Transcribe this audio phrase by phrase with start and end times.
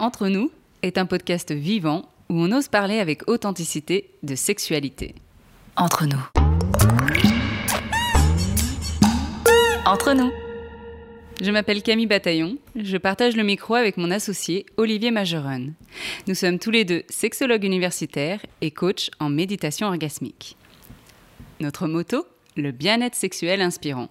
[0.00, 0.50] Entre nous
[0.80, 5.14] est un podcast vivant où on ose parler avec authenticité de sexualité.
[5.76, 6.22] Entre nous.
[9.84, 10.32] Entre nous.
[11.42, 15.74] Je m'appelle Camille Bataillon, je partage le micro avec mon associé Olivier Majeron.
[16.26, 20.56] Nous sommes tous les deux sexologues universitaires et coachs en méditation orgasmique.
[21.60, 22.24] Notre motto
[22.56, 24.08] le bien-être sexuel inspirant.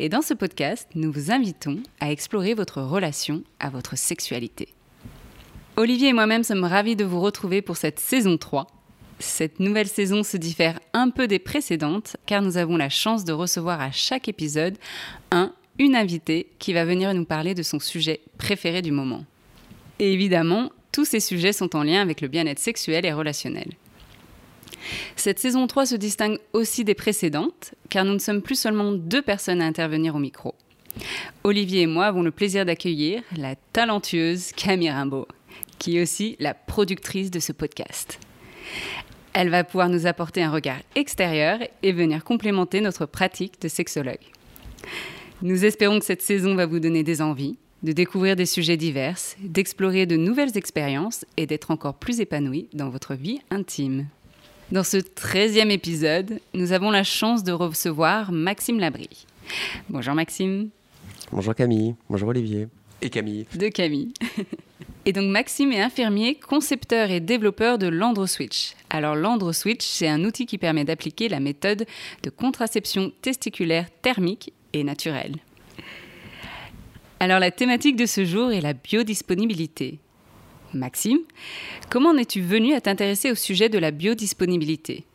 [0.00, 4.68] Et dans ce podcast, nous vous invitons à explorer votre relation à votre sexualité.
[5.78, 8.66] Olivier et moi-même sommes ravis de vous retrouver pour cette saison 3.
[9.20, 13.32] Cette nouvelle saison se diffère un peu des précédentes car nous avons la chance de
[13.32, 14.76] recevoir à chaque épisode
[15.30, 19.24] un, une invitée qui va venir nous parler de son sujet préféré du moment.
[20.00, 23.70] Et évidemment, tous ces sujets sont en lien avec le bien-être sexuel et relationnel.
[25.14, 29.22] Cette saison 3 se distingue aussi des précédentes, car nous ne sommes plus seulement deux
[29.22, 30.56] personnes à intervenir au micro.
[31.44, 35.28] Olivier et moi avons le plaisir d'accueillir la talentueuse Camille Rimbaud
[35.78, 38.18] qui est aussi la productrice de ce podcast.
[39.32, 44.18] Elle va pouvoir nous apporter un regard extérieur et venir complémenter notre pratique de sexologue.
[45.42, 49.18] Nous espérons que cette saison va vous donner des envies, de découvrir des sujets divers,
[49.40, 54.06] d'explorer de nouvelles expériences et d'être encore plus épanoui dans votre vie intime.
[54.72, 59.26] Dans ce 13e épisode, nous avons la chance de recevoir Maxime Labrie.
[59.88, 60.70] Bonjour Maxime.
[61.30, 61.94] Bonjour Camille.
[62.10, 62.66] Bonjour Olivier.
[63.00, 63.46] Et Camille.
[63.54, 64.12] De Camille.
[65.08, 68.74] Et donc Maxime est infirmier, concepteur et développeur de l'AndroSwitch.
[68.90, 71.86] Alors l'AndroSwitch, c'est un outil qui permet d'appliquer la méthode
[72.22, 75.36] de contraception testiculaire thermique et naturelle.
[77.20, 79.98] Alors la thématique de ce jour est la biodisponibilité.
[80.74, 81.20] Maxime,
[81.88, 85.06] comment en es-tu venu à t'intéresser au sujet de la biodisponibilité?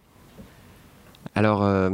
[1.36, 1.90] Alors, euh,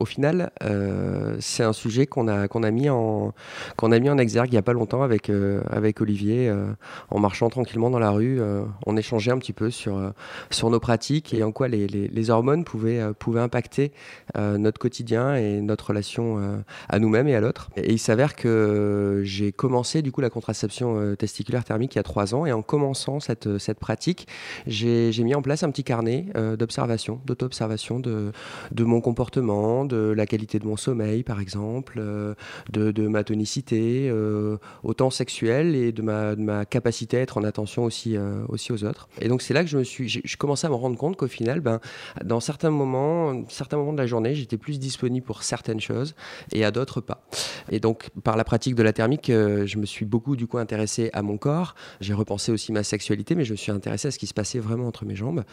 [0.00, 3.34] au final, euh, c'est un sujet qu'on a, qu'on a, mis en,
[3.76, 6.52] qu'on a mis en exergue il n'y a pas longtemps avec, euh, avec Olivier.
[7.10, 8.40] en marchant tranquillement dans la rue,
[8.86, 10.12] on échangeait un petit peu sur,
[10.50, 13.92] sur nos pratiques et en quoi les, les, les hormones pouvaient, pouvaient impacter
[14.36, 17.70] notre quotidien et notre relation à nous-mêmes et à l'autre.
[17.76, 22.04] Et il s'avère que j'ai commencé du coup la contraception testiculaire thermique il y a
[22.04, 24.26] trois ans et en commençant cette, cette pratique,
[24.66, 26.26] j'ai mis en place un petit carnet
[26.58, 28.32] d'observation, d'auto-observation de
[28.70, 32.34] de mon comportement, de la qualité de mon sommeil, par exemple, euh,
[32.70, 38.16] de, ma tonicité, euh, autant sexuelle et de ma, capacité à être en attention aussi,
[38.16, 39.08] euh, aussi aux autres.
[39.20, 41.26] Et donc c'est là que je me suis, je commençais à me rendre compte qu'au
[41.26, 41.80] final, ben,
[42.24, 46.14] dans certains moments, certains moments de la journée, j'étais plus disponible pour certaines choses
[46.52, 47.24] et à d'autres pas.
[47.70, 51.10] Et donc par la pratique de la thermique, je me suis beaucoup du coup intéressé
[51.12, 51.74] à mon corps.
[52.00, 54.58] J'ai repensé aussi ma sexualité, mais je me suis intéressé à ce qui se passait
[54.58, 55.44] vraiment entre mes jambes.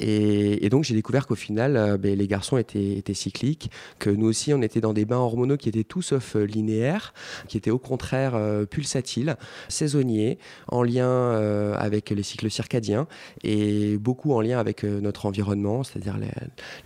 [0.00, 4.62] Et, donc j'ai découvert qu'au final, ben, les garçons était, cyclique, que nous aussi on
[4.62, 7.12] était dans des bains hormonaux qui étaient tout sauf euh, linéaires,
[7.48, 9.36] qui étaient au contraire euh, pulsatiles,
[9.68, 10.38] saisonniers,
[10.68, 13.06] en lien euh, avec les cycles circadiens
[13.42, 16.16] et beaucoup en lien avec notre environnement, c'est-à-dire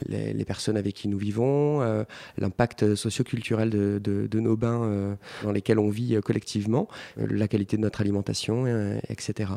[0.08, 1.80] les, personnes avec qui nous vivons,
[2.38, 8.00] l'impact socioculturel de, de, nos bains dans lesquels on vit collectivement, la qualité de notre
[8.00, 8.66] alimentation,
[9.08, 9.52] etc.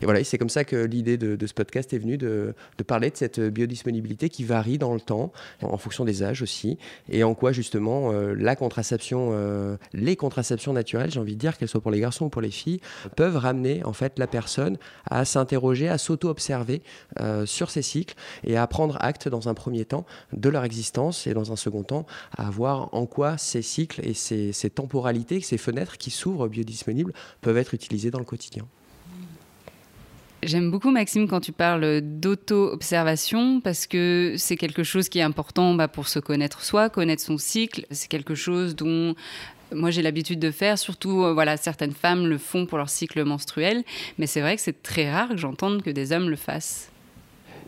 [0.00, 3.10] Et voilà, c'est comme ça que l'idée de, ce podcast est venue de, de parler
[3.10, 5.27] de cette biodisponibilité qui varie dans le temps
[5.62, 6.78] en fonction des âges aussi,
[7.08, 11.56] et en quoi justement euh, la contraception, euh, les contraceptions naturelles, j'ai envie de dire
[11.56, 12.80] qu'elles soient pour les garçons ou pour les filles,
[13.16, 14.78] peuvent ramener en fait la personne
[15.10, 16.82] à s'interroger, à s'auto-observer
[17.20, 21.26] euh, sur ses cycles et à prendre acte dans un premier temps de leur existence
[21.26, 22.06] et dans un second temps
[22.36, 27.12] à voir en quoi ces cycles et ces, ces temporalités, ces fenêtres qui s'ouvrent biodisponibles
[27.40, 28.66] peuvent être utilisées dans le quotidien.
[30.48, 35.74] J'aime beaucoup, Maxime, quand tu parles d'auto-observation, parce que c'est quelque chose qui est important
[35.74, 37.84] bah, pour se connaître soi, connaître son cycle.
[37.90, 39.14] C'est quelque chose dont
[39.74, 43.22] moi j'ai l'habitude de faire, surtout euh, voilà certaines femmes le font pour leur cycle
[43.24, 43.84] menstruel,
[44.16, 46.90] mais c'est vrai que c'est très rare que j'entende que des hommes le fassent.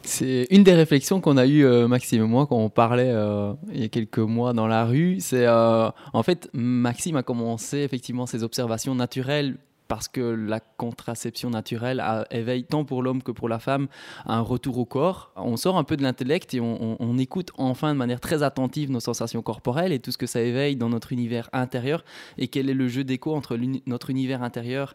[0.03, 3.53] C'est une des réflexions qu'on a eues, euh, Maxime et moi, quand on parlait euh,
[3.75, 5.19] il y a quelques mois dans la rue.
[5.21, 9.59] C'est en fait, Maxime a commencé effectivement ses observations naturelles
[9.91, 13.89] parce que la contraception naturelle éveille tant pour l'homme que pour la femme
[14.25, 15.33] un retour au corps.
[15.35, 19.01] On sort un peu de l'intellect et on, écoute enfin de manière très attentive nos
[19.01, 22.05] sensations corporelles et tout ce que ça éveille dans notre univers intérieur
[22.39, 24.95] et quel est le jeu d'écho entre notre univers intérieur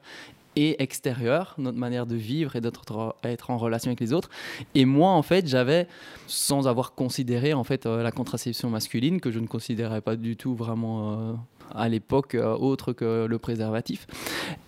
[0.55, 4.29] et extérieur, notre manière de vivre et d'être en relation avec les autres.
[4.75, 5.89] Et moi, en fait, j'avais,
[6.27, 10.37] sans avoir considéré en fait euh, la contraception masculine, que je ne considérais pas du
[10.37, 11.33] tout vraiment euh,
[11.73, 14.07] à l'époque autre que le préservatif.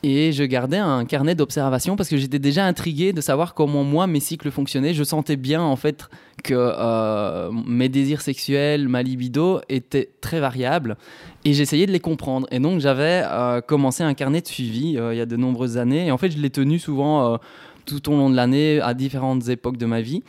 [0.04, 4.08] Et je gardais un carnet d'observation parce que j'étais déjà intrigué de savoir comment moi
[4.08, 4.94] mes cycles fonctionnaient.
[4.94, 6.10] Je sentais bien en fait
[6.44, 10.98] que mes désirs sexuels, ma libido étaient très variables
[11.46, 12.48] et j'essayais de les comprendre.
[12.52, 13.24] Et donc j'avais
[13.68, 16.40] commencé un carnet de suivi il y a de nombreuses années et en fait je
[16.40, 17.40] l'ai tenu souvent
[17.88, 20.24] tout au long de l'année à différentes époques de ma vie.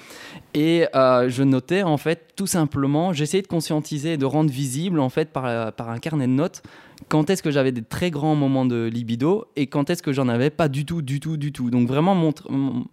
[0.55, 5.01] Et euh, je notais en fait tout simplement, j'essayais de conscientiser et de rendre visible
[5.01, 6.63] en fait par, par un carnet de notes
[7.07, 10.29] quand est-ce que j'avais des très grands moments de libido et quand est-ce que j'en
[10.29, 11.71] avais pas du tout, du tout, du tout.
[11.71, 12.33] Donc vraiment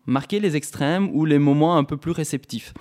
[0.06, 2.74] marquer les extrêmes ou les moments un peu plus réceptifs.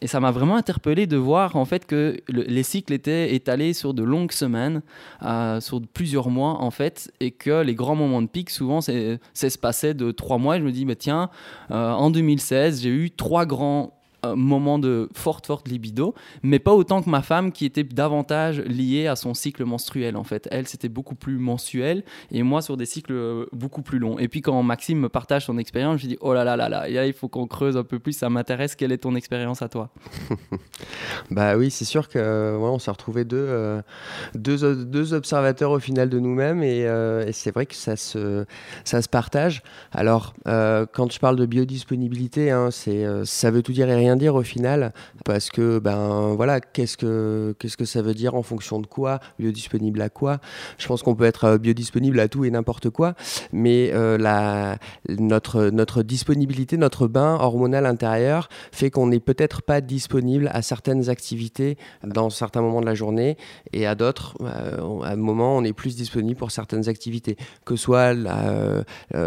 [0.00, 3.94] Et ça m'a vraiment interpellé de voir en fait que les cycles étaient étalés sur
[3.94, 4.82] de longues semaines,
[5.22, 9.18] euh, sur plusieurs mois en fait, et que les grands moments de pic souvent c'est
[9.34, 10.56] se passait de trois mois.
[10.56, 11.30] Et je me dis, bah, tiens,
[11.70, 13.92] euh, en 2016 j'ai eu trois grands
[14.34, 19.06] moment de forte, forte libido, mais pas autant que ma femme qui était davantage liée
[19.06, 20.48] à son cycle menstruel en fait.
[20.50, 24.18] Elle, c'était beaucoup plus mensuel et moi sur des cycles euh, beaucoup plus longs.
[24.18, 26.88] Et puis quand Maxime me partage son expérience, je dis oh là là là là,
[26.88, 29.90] il faut qu'on creuse un peu plus, ça m'intéresse, quelle est ton expérience à toi?
[31.30, 33.80] Bah oui, c'est sûr que euh, on s'est retrouvé deux, euh,
[34.34, 36.84] deux, deux, observateurs au final de nous-mêmes et,
[37.32, 38.44] c'est vrai que ça se,
[38.84, 39.62] ça se partage.
[39.92, 44.34] Alors, quand je parle de biodisponibilité, hein, c'est, ça veut tout dire et rien dire
[44.34, 44.92] au final,
[45.24, 49.20] parce que ben voilà, qu'est-ce que qu'est-ce que ça veut dire en fonction de quoi,
[49.38, 50.38] biodisponible à quoi?
[50.78, 53.14] Je pense qu'on peut être euh, biodisponible à tout et n'importe quoi,
[53.52, 54.78] mais euh, la
[55.08, 61.08] notre notre disponibilité, notre bain hormonal intérieur fait qu'on n'est peut-être pas disponible à certaines
[61.10, 63.36] activités dans certains moments de la journée
[63.72, 67.76] et à d'autres, euh, à un moment, on est plus disponible pour certaines activités, que
[67.76, 68.84] soit la,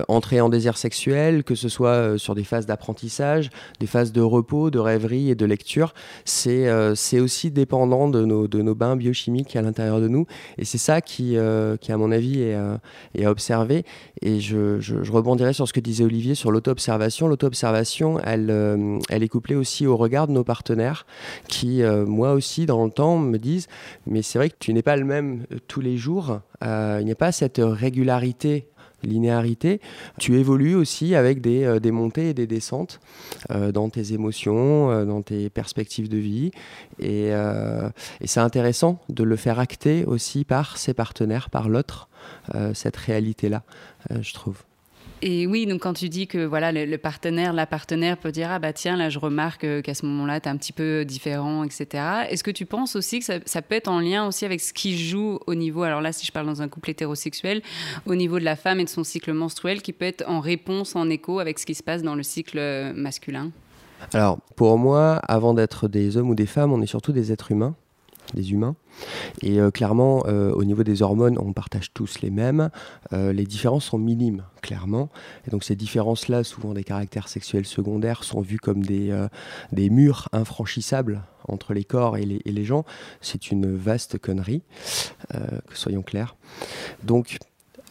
[0.07, 3.49] en désir sexuel, que ce soit sur des phases d'apprentissage,
[3.79, 5.93] des phases de repos, de de rêverie et de lecture,
[6.23, 10.27] c'est euh, c'est aussi dépendant de nos, de nos bains biochimiques à l'intérieur de nous.
[10.59, 12.77] Et c'est ça qui, euh, qui, à mon avis, est, euh,
[13.15, 13.83] est à observer.
[14.21, 17.27] Et je, je, rebondirai sur ce que disait Olivier sur l'auto-observation.
[17.27, 18.51] L'auto-observation, elle,
[19.09, 21.05] elle est couplée aussi au regard de nos partenaires
[21.47, 23.67] qui, moi aussi, dans le temps, me disent
[24.05, 26.41] Mais c'est vrai que tu n'es pas le même tous les jours.
[26.61, 28.67] il n'y a pas cette régularité
[29.03, 29.79] linéarité,
[30.19, 32.99] tu évolues aussi avec des, euh, des montées et des descentes
[33.51, 36.51] euh, dans tes émotions, euh, dans tes perspectives de vie.
[36.99, 42.09] Et, et c'est intéressant de le faire acter aussi par ses partenaires, par l'autre,
[42.73, 43.63] cette réalité-là,
[44.09, 44.63] je trouve.
[45.23, 48.59] Et oui, donc quand tu dis que voilà le, partenaire, la partenaire peut dire ah
[48.59, 52.03] bah tiens là je remarque qu'à ce moment-là tu es un petit peu différent, etc.
[52.29, 54.97] Est-ce que tu penses aussi que ça, peut être en lien aussi avec ce qui
[54.97, 57.63] joue au niveau, alors là si je parle dans un couple hétérosexuel,
[58.05, 60.95] au niveau de la femme et de son cycle menstruel, qui peut être en réponse,
[60.95, 63.51] en écho avec ce qui se passe dans le cycle masculin?
[64.13, 67.51] Alors pour moi, avant d'être des hommes ou des femmes, on est surtout des êtres
[67.51, 67.75] humains
[68.33, 68.75] des humains.
[69.41, 72.69] Et euh, clairement, euh, au niveau des hormones, on partage tous les mêmes.
[73.13, 75.09] Euh, les différences sont minimes, clairement.
[75.47, 79.27] Et donc ces différences-là, souvent des caractères sexuels secondaires, sont vues comme des,
[79.71, 82.83] des murs infranchissables entre les corps et les, gens.
[83.21, 84.63] C'est une vaste connerie,
[85.31, 86.35] que soyons clairs.
[87.03, 87.37] Donc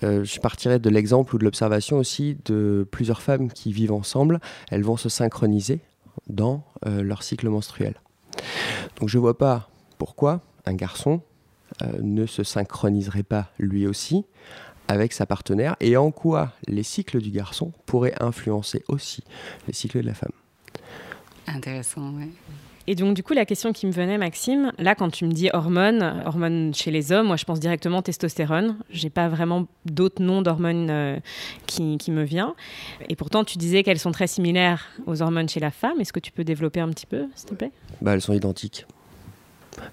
[0.02, 4.40] je partirais de l'exemple ou de l'observation aussi de plusieurs femmes qui vivent ensemble.
[4.70, 5.80] Elles vont se synchroniser
[6.28, 7.94] dans leur cycle menstruel.
[9.00, 11.20] Donc je ne vois pas pourquoi un garçon
[11.82, 14.24] euh, ne se synchroniserait pas lui aussi
[14.88, 19.24] avec sa partenaire et en quoi les cycles du garçon pourraient influencer aussi
[19.66, 20.32] les cycles de la femme?
[21.48, 22.30] Intéressant, oui.
[22.88, 25.50] Et donc, du coup, la question qui me venait, Maxime, là, quand tu me dis
[25.52, 28.76] hormones, hormones chez les hommes, moi, je pense directement testostérone.
[28.90, 31.18] J'ai pas vraiment d'autres noms d'hormones euh,
[31.66, 32.54] qui, qui, me viennent.
[33.08, 36.00] Et pourtant, tu disais qu'elles sont très similaires aux hormones chez la femme.
[36.00, 37.72] Est-ce que tu peux développer un petit peu, s'il te plaît?
[38.02, 38.86] Bah, Elles sont identiques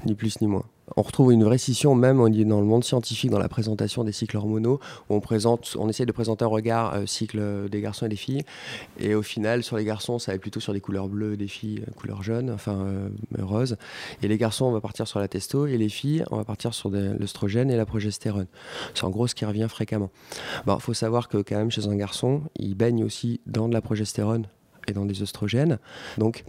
[0.05, 0.65] ni plus ni moins.
[0.97, 4.37] On retrouve une vraie scission même dans le monde scientifique dans la présentation des cycles
[4.37, 8.09] hormonaux où on présente, on essaie de présenter un regard euh, cycle des garçons et
[8.09, 8.43] des filles
[8.99, 11.83] et au final sur les garçons ça va plutôt sur des couleurs bleues, des filles
[11.87, 13.09] euh, couleurs jaunes, enfin euh,
[13.39, 13.77] roses
[14.21, 16.73] et les garçons on va partir sur la testo et les filles on va partir
[16.73, 18.47] sur l'œstrogène et la progestérone.
[18.93, 20.11] C'est en gros ce qui revient fréquemment.
[20.67, 23.81] Il faut savoir que quand même chez un garçon il baigne aussi dans de la
[23.81, 24.47] progestérone
[24.87, 25.79] et dans des oestrogènes.
[26.17, 26.43] Donc,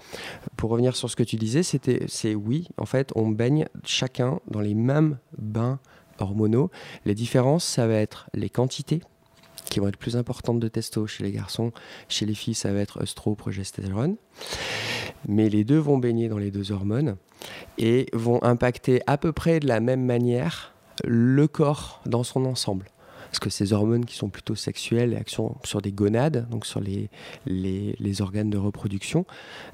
[0.57, 4.41] pour revenir sur ce que tu disais, c'était, c'est oui, en fait, on baigne chacun
[4.49, 5.79] dans les mêmes bains
[6.19, 6.71] hormonaux.
[7.05, 9.01] Les différences, ça va être les quantités
[9.65, 11.73] qui vont être plus importantes de testo chez les garçons.
[12.09, 14.17] Chez les filles, ça va être œstro-progestérone.
[15.27, 17.17] Mais les deux vont baigner dans les deux hormones
[17.79, 20.75] et vont impacter à peu près de la même manière
[21.05, 22.87] le corps dans son ensemble.
[23.35, 27.11] Parce que ces hormones qui sont plutôt sexuelles et sur des gonades, donc sur les,
[27.47, 29.27] les, organes de reproduction,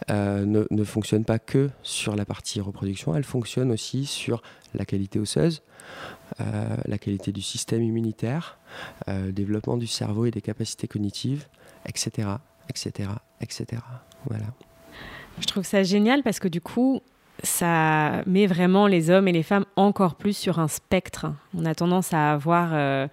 [0.09, 4.41] euh, ne, ne fonctionnent pas que sur la partie reproduction, elles fonctionnent aussi sur
[4.73, 5.61] la qualité osseuse,
[6.41, 8.59] euh, la qualité du système immunitaire,
[9.09, 11.47] euh, développement du cerveau et des capacités cognitives,
[11.85, 12.29] etc.,
[12.71, 13.11] etc.,
[13.43, 13.83] etc.
[14.25, 14.47] Voilà.
[15.39, 17.03] Je trouve ça génial parce que du coup,
[17.43, 21.27] ça met vraiment les hommes et les femmes encore plus sur un spectre.
[21.57, 23.09] On a tendance à avoir, euh,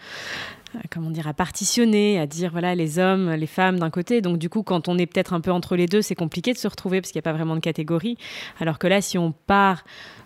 [0.90, 4.22] comment dire, à partitionner, à dire voilà les hommes, les femmes d'un côté.
[4.22, 6.58] Donc du coup, quand on est peut-être un peu entre les deux, c'est compliqué de
[6.58, 8.18] se retrouver parce qu'il n'y a pas vraiment de catégorie.
[8.60, 9.84] Alors que là, si on part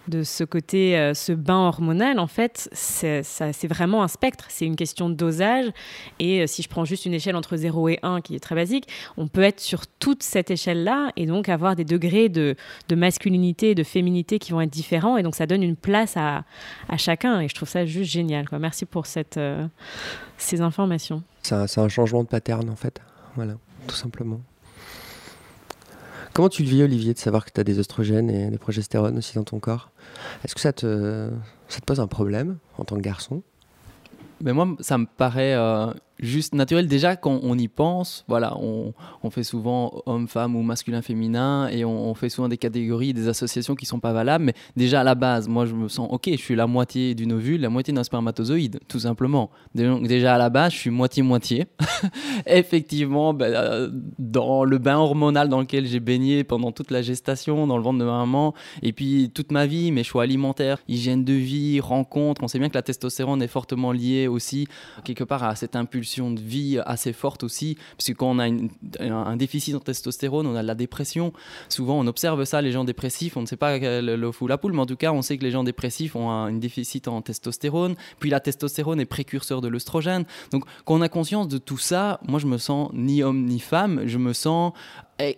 [0.07, 4.45] de ce côté, euh, ce bain hormonal, en fait, c'est vraiment un spectre.
[4.49, 5.67] C'est une question de dosage.
[6.19, 8.55] Et euh, si je prends juste une échelle entre 0 et 1, qui est très
[8.55, 12.55] basique, on peut être sur toute cette échelle-là et donc avoir des degrés de,
[12.91, 15.17] masculinité et de féminité qui vont être différents.
[15.17, 16.43] Et donc, ça donne une place à,
[16.97, 17.39] chacun.
[17.41, 18.49] Et je trouve ça juste génial.
[18.49, 18.59] Quoi.
[18.59, 19.65] Merci pour cette, euh,
[20.43, 21.23] ces informations.
[21.43, 23.01] C'est un, un changement de pattern, en fait.
[23.35, 23.53] Voilà,
[23.87, 24.41] tout simplement.
[26.33, 29.17] Comment tu le vis, Olivier, de savoir que tu as des oestrogènes et des progestérones
[29.17, 29.91] aussi dans ton corps?
[30.43, 31.29] Est-ce que ça te,
[31.67, 33.43] ça te pose un problème en tant que garçon?
[34.41, 36.87] Mais moi, ça me paraît euh, juste naturel.
[36.87, 38.93] Déjà, quand on y pense, voilà, on,
[39.31, 43.75] fait souvent homme, femme ou masculin, féminin, et on, fait souvent des catégories, des associations
[43.75, 44.45] qui sont pas valables.
[44.45, 47.33] Mais déjà à la base, moi, je me sens, ok, je suis la moitié d'une
[47.33, 49.49] ovule, la moitié d'un spermatozoïde, tout simplement.
[49.73, 51.67] Déjà à la base, je suis moitié-moitié.
[52.45, 57.65] Effectivement, ben, euh, dans le bain hormonal dans lequel j'ai baigné pendant toute la gestation,
[57.67, 61.23] dans le ventre de ma maman, et puis toute ma vie, mes choix alimentaires, hygiène
[61.23, 62.43] de vie, rencontres.
[62.43, 64.67] On sait bien que la testostérone est fortement liée aussi,
[65.03, 69.35] quelque part, à cette impulsion de vie assez forte aussi, puisque quand on a un
[69.35, 71.33] déficit en testostérone, on a de la dépression.
[71.69, 74.57] Souvent, on observe ça, les gens dépressifs, on ne sait pas le, le fou la
[74.57, 77.21] poule, mais en tout cas, on sait que les gens dépressifs ont un, déficit en
[77.21, 77.95] testostérone.
[78.19, 80.25] Puis la testostérone est précurseur de l'œstrogène.
[80.51, 83.59] Donc, quand on a conscience de tout ça, moi, je me sens ni homme ni
[83.59, 84.73] femme, je me sens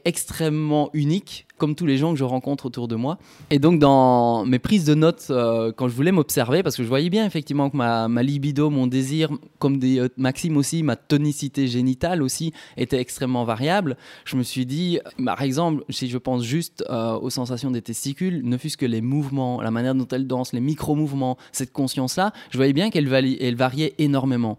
[0.05, 3.17] extrêmement unique, comme tous les gens que je rencontre autour de moi.
[3.49, 6.87] Et donc, dans mes prises de notes, euh, quand je voulais m'observer, parce que je
[6.87, 11.67] voyais bien effectivement que ma, libido, mon désir, comme des euh, Maxime aussi, ma tonicité
[11.67, 16.83] génitale aussi, était extrêmement variable, je me suis dit, par exemple, si je pense juste
[16.89, 20.53] euh, aux sensations des testicules, ne fût-ce que les mouvements, la manière dont elles dansent,
[20.53, 24.57] les micro-mouvements, cette conscience-là, je voyais bien qu'elle variait énormément.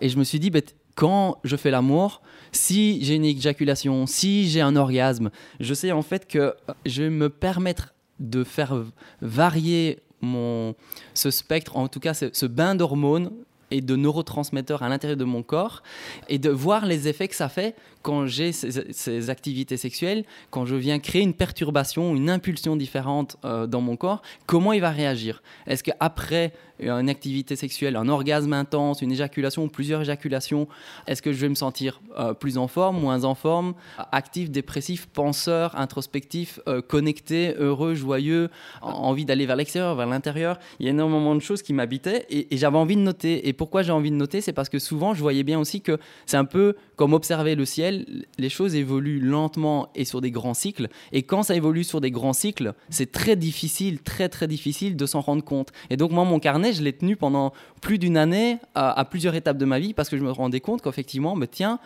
[0.00, 0.50] Et je me suis dit,
[0.94, 2.22] quand je fais l'amour,
[2.52, 6.54] si j'ai une éjaculation, si j'ai un orgasme, je sais en fait que
[6.86, 8.84] je vais me permettre de faire
[9.20, 10.74] varier mon,
[11.14, 13.32] ce spectre, en tout cas ce bain d'hormones
[13.74, 15.82] et de neurotransmetteurs à l'intérieur de mon corps
[16.28, 20.76] et de voir les effets que ça fait quand j'ai ces, activités sexuelles, quand je
[20.76, 25.42] viens créer une perturbation, une impulsion différente euh, dans mon corps, comment il va réagir?
[25.66, 30.66] Est-ce qu'après une activité sexuelle, un orgasme intense, une éjaculation ou plusieurs éjaculations,
[31.06, 33.74] est-ce que je vais me sentir euh, plus en forme, moins en forme,
[34.12, 38.50] actif, dépressif, penseur, introspectif, euh, connecté, heureux, joyeux,
[38.82, 40.58] envie d'aller vers l'extérieur, vers l'intérieur.
[40.80, 43.48] Il y a énormément de choses qui m'habitaient et, et j'avais envie de noter.
[43.48, 45.96] Et pourquoi j'ai envie de noter C'est parce que souvent, je voyais bien aussi que
[46.26, 50.52] c'est un peu comme observer le ciel, les choses évoluent lentement et sur des grands
[50.52, 50.88] cycles.
[51.12, 55.06] Et quand ça évolue sur des grands cycles, c'est très difficile, très très difficile de
[55.06, 55.72] s'en rendre compte.
[55.88, 59.56] Et donc moi, mon carnet, je l'ai tenu pendant plus d'une année à, plusieurs étapes
[59.56, 61.78] de ma vie parce que je me rendais compte qu'effectivement, mais tiens,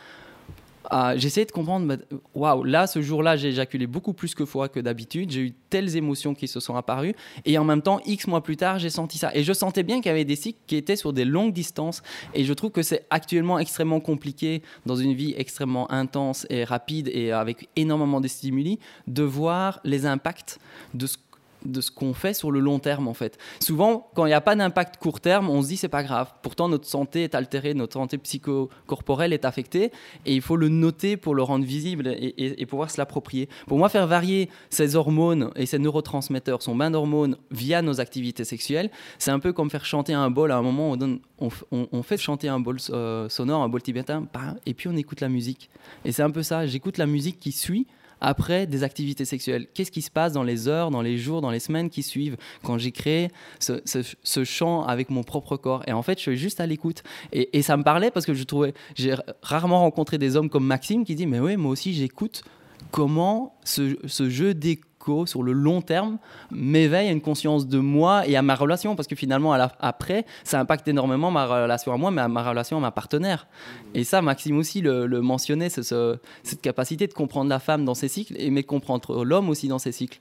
[1.16, 1.96] j'essayais de comprendre,
[2.34, 5.96] waouh, là, ce jour-là, j'ai éjaculé beaucoup plus que fois que d'habitude, j'ai eu telles
[5.96, 7.14] émotions qui se sont apparues,
[7.44, 9.30] et en même temps, X mois plus tard, j'ai senti ça.
[9.34, 12.02] Et je sentais bien qu'il y avait des cycles qui étaient sur des longues distances,
[12.34, 17.10] et je trouve que c'est actuellement extrêmement compliqué, dans une vie extrêmement intense et rapide,
[17.12, 20.58] et avec énormément de stimuli, de voir les impacts
[20.94, 21.16] de ce
[21.64, 23.38] de ce qu'on fait sur le long terme en fait.
[23.60, 26.32] Souvent, quand il n'y a pas d'impact court terme, on se dit c'est pas grave.
[26.42, 29.92] Pourtant, notre santé est altérée, notre santé psychocorporelle est affectée
[30.26, 33.48] et il faut le noter pour le rendre visible et, pouvoir se l'approprier.
[33.66, 38.44] Pour moi, faire varier ces hormones et ces neurotransmetteurs, son bain d'hormones via nos activités
[38.44, 40.52] sexuelles, c'est un peu comme faire chanter un bol.
[40.52, 40.94] À un moment,
[41.38, 44.26] on, on, fait chanter un bol euh, sonore, un bol tibétain,
[44.66, 45.70] et puis on écoute la musique.
[46.04, 46.66] Et c'est un peu ça.
[46.66, 47.86] J'écoute la musique qui suit
[48.20, 49.66] après des activités sexuelles.
[49.74, 52.36] Qu'est-ce qui se passe dans les heures, dans les jours, dans les semaines qui suivent
[52.62, 53.28] quand j'ai créé
[53.60, 55.82] ce, chant avec mon propre corps?
[55.86, 57.02] Et en fait, je suis juste à l'écoute.
[57.32, 61.04] Et, ça me parlait parce que je trouvais, j'ai rarement rencontré des hommes comme Maxime
[61.04, 62.44] qui disent Mais oui, moi aussi j'écoute
[62.90, 64.87] comment ce, ce jeu d'écoute
[65.26, 66.18] sur le long terme
[66.50, 68.96] m'éveille à une conscience de moi et à ma relation.
[68.96, 72.76] Parce que finalement après ça impacte énormément ma relation à moi mais à ma relation
[72.76, 73.46] à ma partenaire.
[73.94, 78.34] Et ça Maxime aussi le, mentionnait cette capacité de comprendre la femme dans ses cycles
[78.38, 80.20] et mais de comprendre l'homme aussi dans ses cycles.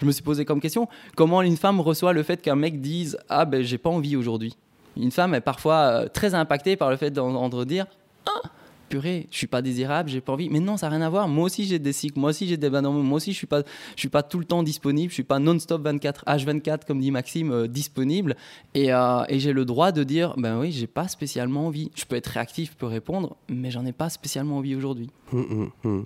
[0.00, 3.18] Je me suis posé comme question comment une femme reçoit le fait qu'un mec dise
[3.28, 4.56] ah ben j'ai pas envie aujourd'hui
[4.96, 7.86] Une femme est parfois très impactée par le fait d'entendre dire
[8.26, 8.48] ah,
[8.88, 10.48] purée, je suis pas désirable, j'ai pas envie.
[10.48, 11.28] Mais non, ça n'a rien à voir.
[11.28, 13.62] Moi aussi, j'ai des cycles, moi aussi, j'ai des bandes moi aussi, je suis pas,
[13.94, 17.10] je suis pas tout le temps disponible, je suis pas non-stop 24 H24 comme dit
[17.10, 18.36] Maxime euh, disponible.
[18.74, 21.90] Et, euh, et j'ai le droit de dire, ben oui, j'ai pas spécialement envie.
[21.94, 25.10] Je peux être réactif, je peux répondre, mais j'en ai pas spécialement envie aujourd'hui.
[25.32, 26.04] Hum, hum, hum.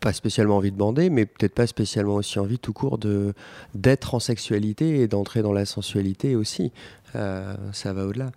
[0.00, 3.32] Pas spécialement envie de bander, mais peut-être pas spécialement aussi envie tout court de
[3.74, 6.72] d'être en sexualité et d'entrer dans la sensualité aussi.
[7.16, 8.30] Euh, ça va au-delà.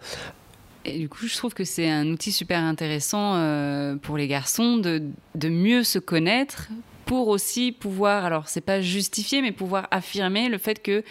[0.85, 4.77] Et du coup, je trouve que c'est un outil super intéressant euh, pour les garçons
[4.77, 5.01] de,
[5.35, 6.69] de, mieux se connaître
[7.05, 11.03] pour aussi pouvoir, alors c'est pas justifier, mais pouvoir affirmer le fait que,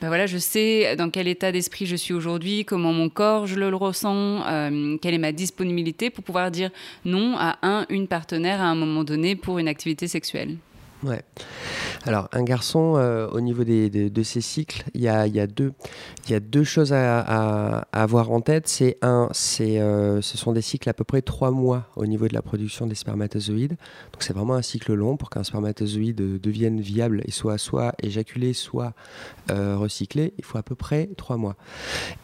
[0.00, 3.54] ben voilà, je sais dans quel état d'esprit je suis aujourd'hui, comment mon corps je
[3.54, 6.70] le ressens, euh, quelle est ma disponibilité pour pouvoir dire
[7.04, 10.56] non à un, une partenaire à un moment donné pour une activité sexuelle.
[12.06, 17.86] Alors, un garçon, euh, au niveau de ses cycles, il y a, deux, choses à,
[17.92, 18.68] avoir en tête.
[18.68, 19.30] C'est un,
[19.60, 22.86] euh, ce sont des cycles à peu près trois mois au niveau de la production
[22.86, 23.76] des spermatozoïdes.
[24.12, 28.52] Donc, c'est vraiment un cycle long pour qu'un spermatozoïde devienne viable et soit soit éjaculé,
[28.52, 28.92] soit
[29.50, 30.34] euh, recyclé.
[30.36, 31.56] Il faut à peu près trois mois.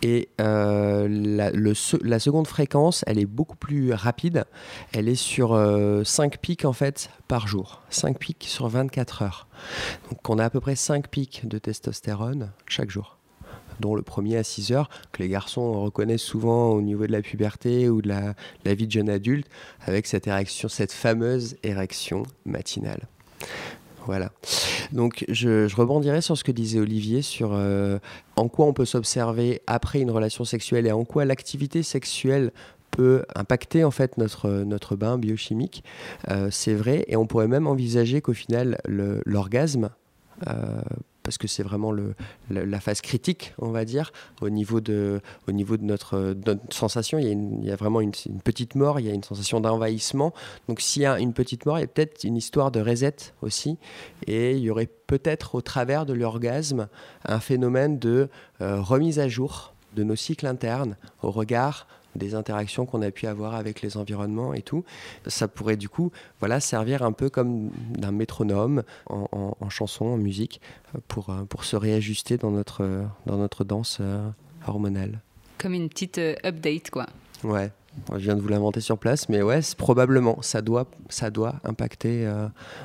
[0.02, 4.44] Et la, la seconde fréquence, elle est beaucoup plus rapide.
[4.92, 5.58] Elle est sur
[6.04, 7.79] cinq pics en fait par jour.
[7.90, 9.48] 5 pics sur 24 heures.
[10.10, 13.16] Donc on a à peu près 5 pics de testostérone chaque jour
[13.80, 17.22] dont le premier à 6 heures, que les garçons reconnaissent souvent au niveau de la
[17.22, 19.48] puberté ou de la, vie de jeune adulte,
[19.86, 23.08] avec cette érection, cette fameuse érection matinale.
[24.06, 24.32] Voilà.
[24.92, 27.98] Donc je, rebondirai sur ce que disait Olivier sur euh,
[28.36, 32.50] en quoi on peut s'observer après une relation sexuelle et en quoi l'activité sexuelle
[32.90, 35.84] peut impacter en fait notre, notre bain biochimique.
[36.28, 39.90] Euh, c'est vrai, et on pourrait même envisager qu'au final, l'orgasme,
[40.48, 40.80] euh,
[41.22, 42.14] parce que c'est vraiment le,
[42.50, 46.34] la phase critique, on va dire, au niveau de, au niveau de, notre,
[46.70, 47.18] sensation.
[47.18, 49.60] Il y, a il y a vraiment une, petite mort, il y a une sensation
[49.60, 50.32] d'envahissement.
[50.66, 53.16] Donc s'il y a une petite mort, il y a peut-être une histoire de reset
[53.42, 53.78] aussi.
[54.26, 56.88] Et il y aurait peut-être au travers de l'orgasme
[57.24, 58.28] un phénomène de
[58.60, 63.26] euh, remise à jour de nos cycles internes au regard des interactions qu'on a pu
[63.26, 64.84] avoir avec les environnements et tout.
[65.26, 70.60] Ça pourrait du coup voilà, servir un peu comme d'un métronome en, chanson, en musique,
[71.08, 74.28] pour, euh, pour se réajuster dans notre, dans notre danse euh,
[74.66, 75.20] hormonale.
[75.58, 77.06] Comme une petite euh, update, quoi.
[77.44, 77.70] Ouais,
[78.12, 82.30] je viens de vous l'inventer sur place, mais ouais, probablement, ça doit, ça doit impacter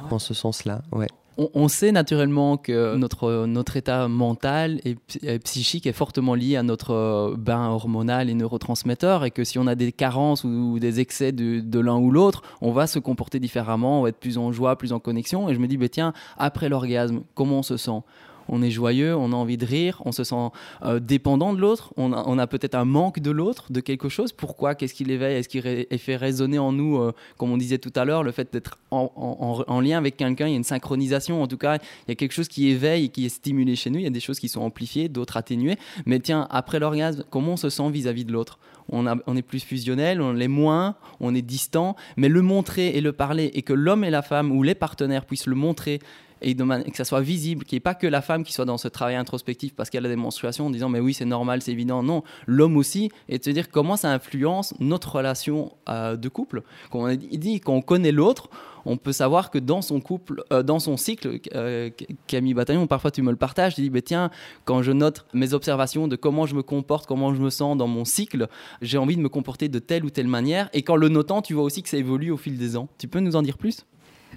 [0.10, 0.82] en ce sens-là.
[0.94, 4.95] Ouais on, sait naturellement que notre, état mental et,
[5.39, 9.67] psychique est fortement lié à notre euh, bain hormonal et neurotransmetteurs et que si on
[9.67, 14.00] a des carences ou, des excès de, l'un ou l'autre, on va se comporter différemment,
[14.00, 15.50] on va être plus en joie, plus en connexion.
[15.50, 18.02] Et je me dis, bah, tiens, après l'orgasme, comment on se sent?
[18.49, 20.36] On est joyeux, on a envie de rire, on se sent
[20.84, 24.31] euh, dépendant de l'autre, on a, peut-être un manque de l'autre, de quelque chose.
[24.31, 24.75] Pourquoi?
[24.75, 28.05] Qu'est-ce qui l'éveille Est-ce qu'il fait résonner en nous, euh, comme on disait tout à
[28.05, 30.47] l'heure, le fait d'être en, lien avec quelqu'un?
[30.47, 33.10] Il y a une synchronisation, en tout cas, il y a quelque chose qui éveille
[33.10, 33.99] qui est stimulé chez nous.
[33.99, 35.77] Il y a des choses qui sont amplifiées, d'autres atténuées.
[36.05, 38.60] Mais tiens, après l'orgasme, comment on se sent vis-à-vis de l'autre?
[38.89, 43.01] On, on, est plus fusionnel, on l'est moins, on est distant, mais le montrer et
[43.01, 45.99] le parler, et que l'homme et la femme ou les partenaires puissent le montrer
[46.45, 48.77] et, que ça soit visible, qu'il n'y ait pas que la femme qui soit dans
[48.77, 51.71] ce travail introspectif parce qu'elle a des menstruations en disant mais oui c'est normal, c'est
[51.71, 52.03] évident.
[52.03, 56.62] Non, l'homme aussi, et de se dire comment ça influence notre relation euh, de couple.
[56.91, 58.49] Quand on dit qu'on connaît l'autre,
[58.86, 61.89] on peut savoir que dans son couple, euh, dans son cycle, euh,
[62.27, 64.29] Camille Bataillon, parfois tu me le partages, tu dis, bah, tiens,
[64.63, 67.88] quand je note mes observations de comment je me comporte, comment je me sens dans
[67.88, 68.47] mon cycle,
[68.81, 70.69] j'ai envie de me comporter de telle ou telle manière.
[70.73, 72.88] Et qu'en le notant, tu vois aussi que ça évolue au fil des ans.
[72.99, 73.86] Tu peux nous en dire plus?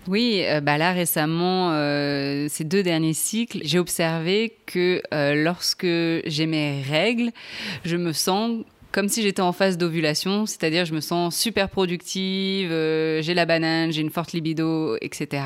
[0.06, 5.86] Oui, euh, bah là récemment, euh, ces deux derniers cycles, j'ai observé que euh, lorsque
[5.86, 7.30] j'ai mes règles,
[7.84, 8.64] je me sens
[8.98, 13.46] comme si j'étais en phase d'ovulation, c'est-à-dire je me sens super productive, euh, j'ai la
[13.46, 15.44] banane, j'ai une forte libido, etc.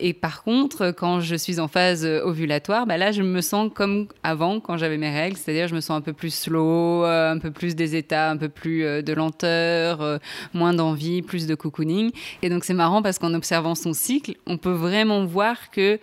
[0.00, 4.08] Et par contre, quand je suis en phase ovulatoire, bah là, je me sens comme
[4.24, 7.38] avant, quand j'avais mes règles, c'est-à-dire je me sens un peu plus slow, euh, un
[7.38, 10.18] peu plus des états, un peu plus euh, de lenteur,
[10.52, 12.10] moins d'envie, plus de cocooning.
[12.42, 16.00] Et donc c'est marrant parce qu'en observant son cycle, on peut vraiment voir que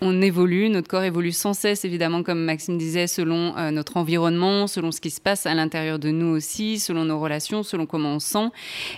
[0.00, 4.66] on évolue, notre corps évolue sans cesse, évidemment, comme Maxime disait, selon euh, notre environnement,
[4.66, 8.14] selon ce qui se passe à l'intérieur de nous aussi, selon nos relations, selon comment
[8.14, 8.48] on sent.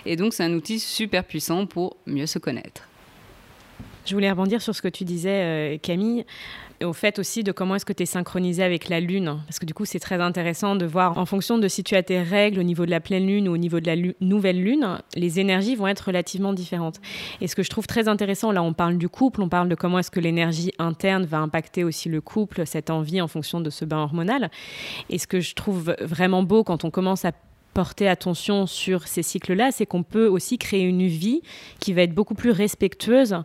[0.05, 2.87] Et donc, c'est un outil super puissant pour mieux se connaître.
[4.05, 6.25] Je voulais rebondir sur ce que tu disais, Camille
[6.83, 9.39] au fait aussi de comment est-ce que tu es synchronisé avec la Lune.
[9.45, 12.03] Parce que du coup, c'est très intéressant de voir en fonction de si tu as
[12.03, 14.99] tes règles au niveau de la pleine Lune ou au niveau de la nouvelle Lune,
[15.15, 16.99] les énergies vont être relativement différentes.
[17.41, 19.75] Et ce que je trouve très intéressant, là, on parle du couple, on parle de
[19.75, 23.69] comment est-ce que l'énergie interne va impacter aussi le couple, cette envie en fonction de
[23.69, 24.49] ce bain hormonal.
[25.09, 27.31] Et ce que je trouve vraiment beau quand on commence à
[27.73, 31.41] porter attention sur ces cycles-là, c'est qu'on peut aussi créer une vie
[31.79, 33.35] qui va être beaucoup plus respectueuse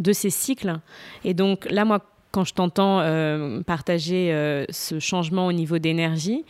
[0.00, 0.80] de ces cycles.
[1.24, 2.00] Et donc là, moi,
[2.34, 6.44] quand je t'entends euh, partager euh, ce changement au niveau d'énergie,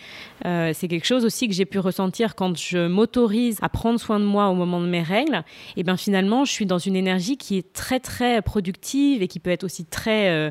[0.46, 4.18] euh, c'est quelque chose aussi que j'ai pu ressentir quand je m'autorise à prendre soin
[4.18, 5.44] de moi au moment de mes règles.
[5.76, 9.40] Et bien finalement, je suis dans une énergie qui est très très productive et qui
[9.40, 10.50] peut être aussi très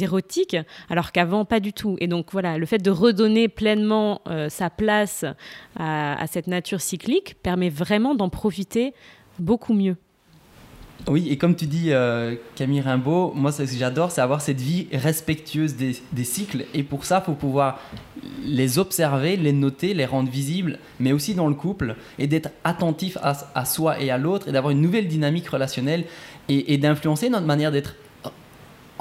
[0.00, 0.56] érotique,
[0.88, 1.96] alors qu'avant pas du tout.
[2.00, 5.24] Et donc voilà, le fait de redonner pleinement sa place
[5.78, 8.94] à cette nature cyclique permet vraiment d'en profiter
[9.38, 9.96] beaucoup mieux.
[11.08, 14.60] Oui, et comme tu dis, euh, Camille Rimbaud, moi, ce que j'adore, c'est avoir cette
[14.60, 16.64] vie respectueuse des, cycles.
[16.74, 17.80] Et pour ça, il faut pouvoir
[18.44, 23.16] les observer, les noter, les rendre visibles, mais aussi dans le couple, et d'être attentif
[23.22, 26.04] à, soi et à l'autre, et d'avoir une nouvelle dynamique relationnelle,
[26.48, 27.94] et d'influencer notre manière d'être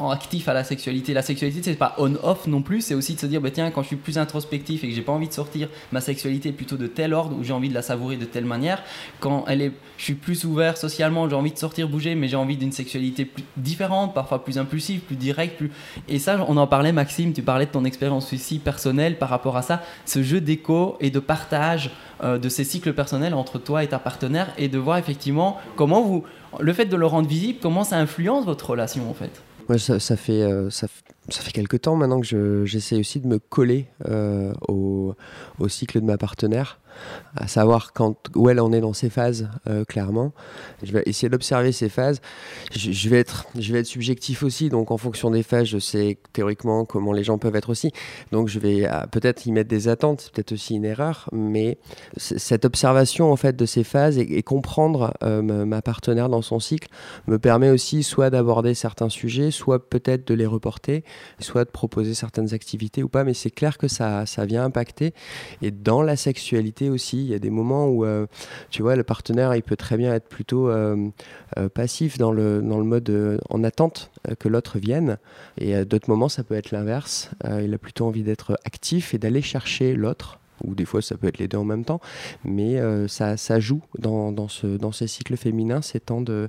[0.08, 1.14] actif à la sexualité.
[1.14, 3.82] La sexualité, c'est pas on-off non plus, c'est aussi de se dire, bah, tiens, quand
[3.82, 6.88] je suis plus introspectif et que j'ai pas envie de sortir, ma sexualité plutôt de
[6.88, 8.82] tel ordre où j'ai envie de la savourer de telle manière.
[9.20, 12.38] Quand elle est, je suis plus ouvert socialement, j'ai envie de sortir, bouger, mais j'ai
[12.38, 15.58] envie d'une sexualité plus différente, parfois plus impulsive, plus directe.
[15.58, 15.72] Plus...
[16.08, 19.58] Et ça, on en parlait, Maxime, tu parlais de ton expérience aussi personnelle par rapport
[19.58, 21.92] à ça, ce jeu d'écho et de partage
[22.24, 26.02] euh, de ces cycles personnels entre toi et ta partenaire et de voir effectivement comment
[26.02, 26.24] vous,
[26.60, 29.42] le fait de le rendre visible, comment ça influence votre relation en fait.
[29.70, 30.88] Moi, ça, fait, euh, ça,
[31.30, 35.16] fait quelques temps maintenant que j'essaie aussi de me coller euh, au,
[35.68, 36.80] cycle de ma partenaire
[37.36, 40.34] à savoir quand, où elle en est dans ses phases, euh, clairement.
[40.84, 42.22] Je vais essayer d'observer ces phases.
[42.76, 46.18] Je, vais être, je vais être subjectif aussi, donc en fonction des phases, je sais
[46.34, 47.92] théoriquement comment les gens peuvent être aussi.
[48.32, 51.78] Donc je vais euh, peut-être y mettre des attentes, c'est peut-être aussi une erreur, mais
[52.18, 56.90] cette observation en fait de ces phases et, comprendre euh, ma partenaire dans son cycle
[57.28, 61.04] me permet aussi soit d'aborder certains sujets, soit peut-être de les reporter,
[61.40, 65.14] soit de proposer certaines activités ou pas, mais c'est clair que ça, ça vient impacter.
[65.62, 67.19] Et dans la sexualité, aussi.
[67.19, 68.25] Il y a des moments où, euh,
[68.69, 71.10] tu vois, le partenaire, il peut très bien être plutôt euh,
[71.58, 75.17] euh, passif dans le, dans le mode en attente que l'autre vienne.
[75.58, 77.32] Et d'autres moments, ça peut être l'inverse.
[77.62, 81.28] il a plutôt envie d'être actif et d'aller chercher l'autre ou des fois ça peut
[81.28, 82.00] être les deux en même temps,
[82.43, 86.48] mais euh, ça, joue dans, ce, dans ces cycles féminins, ces temps de,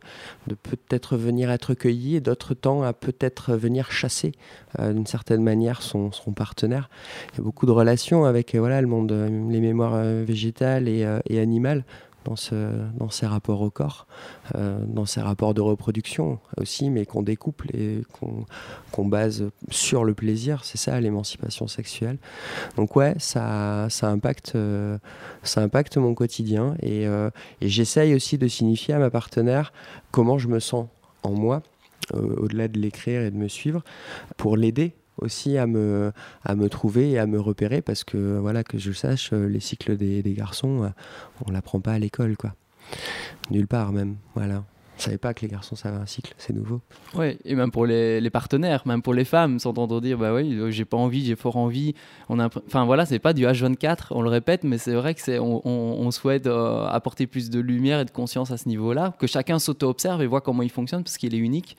[0.62, 4.32] peut-être venir être cueilli et d'autres temps à peut-être venir chasser
[4.78, 6.90] euh, d'une certaine manière son, partenaire.
[7.32, 9.10] Il y a beaucoup de relations avec euh, le monde,
[9.50, 11.84] les mémoires végétales et animales
[12.24, 12.54] dans, ce,
[13.10, 14.06] ces rapports au corps,
[14.54, 20.14] euh, dans ces rapports de reproduction aussi, mais qu'on découple et qu'on base sur le
[20.14, 20.64] plaisir.
[20.64, 22.18] C'est ça l'émancipation sexuelle.
[22.76, 24.98] Donc ouais, ça, impacte, euh,
[25.42, 27.30] ça impacte mon quotidien euh,
[27.60, 29.72] et j'essaye aussi de signifier à ma partenaire
[30.10, 30.86] comment je me sens
[31.22, 31.62] en moi
[32.12, 33.84] au-delà de l'écrire et de me suivre,
[34.36, 36.12] pour l'aider aussi à me,
[36.68, 40.22] trouver et à me repérer parce que voilà que je sache euh, les cycles des,
[40.34, 40.88] garçons euh,
[41.46, 42.54] on l'apprend pas à l'école quoi.
[43.50, 44.64] Nulle part même voilà
[45.00, 46.80] je savais pas que les garçons savaient un cycle, c'est nouveau.
[47.14, 50.70] Oui, et même pour les, partenaires, même pour les femmes, s'entendre dire bah oui, euh,
[50.70, 51.94] j'ai pas envie, j'ai fort envie.
[52.28, 55.20] Enfin voilà, c'est pas du H24, on le répète, mais c'est vrai que
[56.10, 60.26] souhaite apporter plus de lumière et de conscience à ce niveau-là, que chacun s'auto-observe et
[60.26, 61.76] voit comment il fonctionne parce qu'il est unique.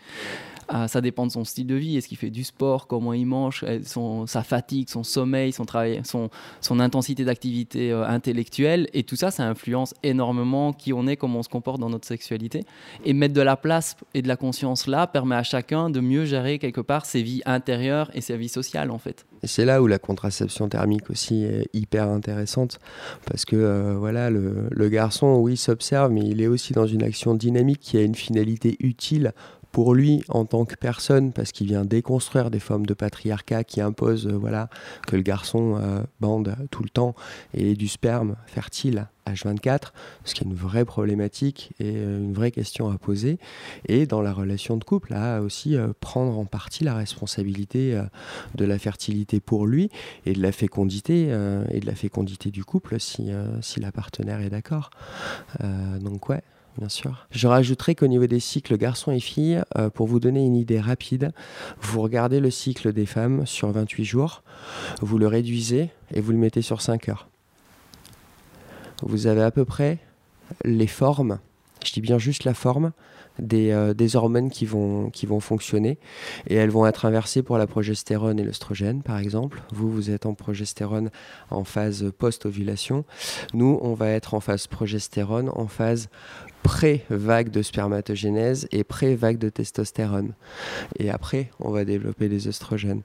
[0.74, 1.98] Ah, ça dépend de son style de vie.
[1.98, 6.00] Est-ce qu'il fait du sport Comment il mange son, Sa fatigue, son sommeil, son travail,
[6.06, 6.30] son,
[6.62, 8.88] son intensité d'activité euh, intellectuelle.
[8.94, 12.08] Et tout ça, ça influence énormément qui on est, comment on se comporte dans notre
[12.08, 12.64] sexualité.
[13.14, 16.60] Mettre de la place et de la conscience là permet à chacun de mieux gérer
[16.60, 19.26] quelque part ses vies intérieures et ses vies sociales en fait.
[19.44, 22.80] Et c'est là où la contraception thermique aussi est hyper intéressante
[23.26, 27.04] parce que euh, voilà le, le garçon oui s'observe mais il est aussi dans une
[27.04, 29.34] action dynamique qui a une finalité utile
[29.72, 33.82] pour lui en tant que personne, parce qu'il vient déconstruire des formes de patriarcat qui
[33.82, 34.70] imposent euh, voilà,
[35.08, 37.16] que le garçon euh, bande tout le temps
[37.54, 39.92] et du sperme fertile H24,
[40.26, 43.40] ce qui est une vraie problématique et euh, une vraie question à poser.
[43.88, 48.00] Et dans la relation de couple, à aussi prendre en partie la responsabilité
[48.56, 49.90] de la fertilité pour lui
[50.26, 51.28] et de la fécondité
[51.72, 53.32] et de la fécondité du couple si,
[53.62, 54.90] si la partenaire est d'accord.
[56.02, 56.42] donc ouais,
[56.78, 57.28] bien sûr.
[57.32, 60.80] Je rajouterai qu'au niveau des cycles garçons et filles, euh, pour vous donner une idée
[60.80, 61.32] rapide,
[61.82, 64.44] vous regardez le cycle des femmes sur 28 jours,
[65.02, 67.28] vous le réduisez et vous le mettez sur 5 heures.
[69.04, 70.00] Vous avez à peu près
[70.64, 71.40] les formes,
[71.84, 72.92] je dis bien juste la forme,
[73.40, 75.98] des, des, hormones qui vont, qui vont fonctionner
[76.48, 79.62] et elles vont être inversées pour la progestérone et l'œstrogène par exemple.
[79.72, 81.10] Vous, vous êtes en progestérone
[81.50, 83.06] en phase post-ovulation.
[83.54, 86.10] Nous, on va être en phase progestérone en phase
[86.64, 90.34] pré-vague de spermatogénèse et pré-vague de testostérone.
[91.00, 93.02] Et après, on va développer les oestrogènes.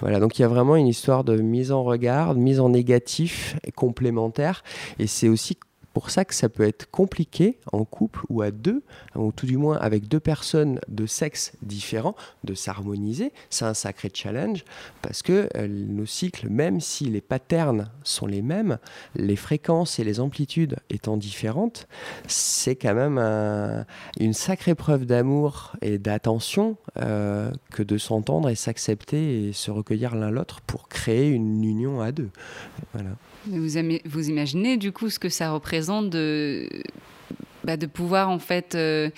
[0.00, 3.56] Voilà, donc il y a vraiment une histoire de mise en regard, mise en négatif
[3.74, 4.62] complémentaire.
[4.98, 5.56] Et c'est aussi
[5.98, 8.84] pour ça que ça peut être compliqué en couple ou à deux,
[9.16, 13.32] ou tout du moins avec deux personnes de sexe différents, de s'harmoniser.
[13.50, 14.64] C'est un sacré challenge
[15.02, 18.78] parce que euh, nos cycles, même si les patterns sont les mêmes,
[19.16, 21.88] les fréquences et les amplitudes étant différentes,
[22.28, 23.18] c'est quand même
[24.20, 30.14] une sacrée preuve d'amour et d'attention euh, que de s'entendre et s'accepter et se recueillir
[30.14, 32.30] l'un l'autre pour créer une union à deux.
[32.94, 33.10] Voilà.
[33.46, 36.68] Vous, imaginez du coup ce que ça représente de
[37.68, 39.10] bah, de pouvoir en fait euh,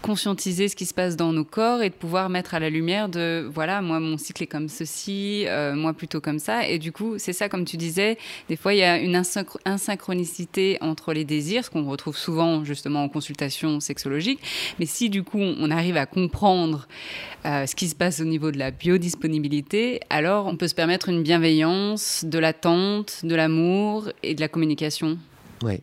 [0.00, 3.10] conscientiser ce qui se passe dans nos corps et de pouvoir mettre à la lumière
[3.10, 6.66] de voilà moi mon cycle est comme ceci euh, moi plutôt comme ça.
[6.66, 8.16] Et du coup c'est ça comme tu disais
[8.48, 13.02] des fois il y a une insynchronicité entre les désirs ce qu'on retrouve souvent justement
[13.02, 14.40] en consultation sexologique.
[14.78, 16.88] Mais si du coup on arrive à comprendre
[17.44, 21.10] euh, ce qui se passe au niveau de la biodisponibilité alors on peut se permettre
[21.10, 25.18] une bienveillance de l'attente de l'amour et de la communication.
[25.62, 25.82] Oui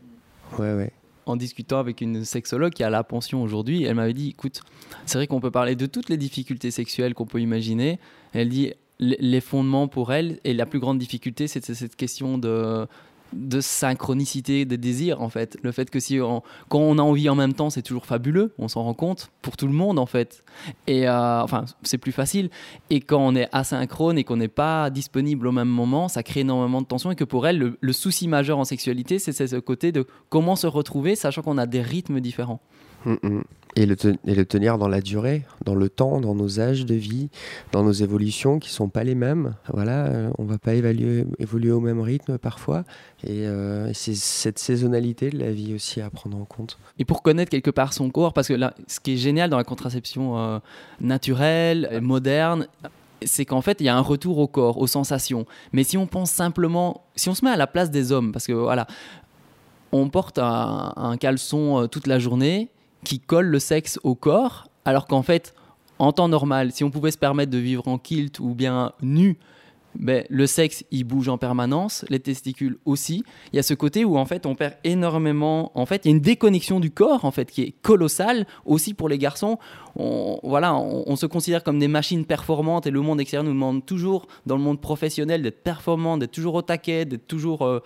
[0.57, 0.91] ouais ouais
[1.25, 4.61] en discutant avec une sexologue qui a la pension aujourd'hui, elle m'avait dit, écoute,
[5.05, 7.99] c'est vrai qu'on peut parler de toutes les difficultés sexuelles qu'on peut imaginer.
[8.33, 12.87] Elle dit, les fondements pour elle, et la plus grande difficulté, c'est cette question de,
[13.35, 15.57] de synchronicité des désirs en fait.
[15.61, 18.53] Le fait que si on, quand on a envie en même temps, c'est toujours fabuleux,
[18.57, 20.43] on s'en rend compte pour tout le monde en fait.
[20.87, 22.49] Et euh, enfin, c'est plus facile.
[22.89, 26.41] Et quand on est asynchrone et qu'on n'est pas disponible au même moment, ça crée
[26.41, 29.91] énormément de tension et que pour elle, le, souci majeur en sexualité, c'est ce côté
[29.91, 32.59] de comment se retrouver, sachant qu'on a des rythmes différents.
[33.05, 33.43] Mm, mm.
[33.77, 37.29] Et, le et tenir dans la durée, dans le temps, dans nos âges de vie,
[37.73, 39.53] dans nos évolutions qui sont pas les mêmes.
[39.73, 42.85] Voilà, euh, on va pas évoluer au même rythme parfois.
[43.25, 46.77] Et euh, c'est cette saisonnalité de la vie aussi à prendre en compte.
[46.99, 49.57] Et pour connaître quelque part son corps, parce que là, ce qui est génial dans
[49.57, 50.59] la contraception euh,
[51.01, 52.67] naturelle, moderne,
[53.23, 55.45] c'est qu'en fait, il y a un retour au corps, aux sensations.
[55.73, 58.47] Mais si on pense simplement, si on se met à la place des hommes, parce
[58.47, 58.87] que voilà,
[59.91, 62.69] on porte un caleçon toute la journée,
[63.05, 65.53] qui colle le sexe au corps, alors qu'en fait,
[65.99, 69.37] en temps normal, si on pouvait se permettre de vivre en kilt ou bien nu,
[69.97, 73.23] ben, le sexe, il bouge en permanence, les testicules aussi.
[73.53, 75.71] Il y a ce côté où en fait on perd énormément.
[75.75, 78.93] En fait, il y a une déconnexion du corps en fait qui est colossale aussi
[78.93, 79.57] pour les garçons.
[79.95, 83.85] On, voilà, on, se considère comme des machines performantes et le monde extérieur nous demande
[83.85, 87.79] toujours dans le monde professionnel d'être performant, d'être toujours au taquet, d'être toujours euh,